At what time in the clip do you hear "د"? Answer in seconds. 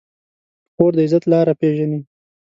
0.97-0.99